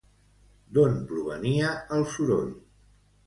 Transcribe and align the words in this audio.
D'on 0.77 0.95
provenia 1.11 1.73
el 1.97 2.07
soroll? 2.15 2.51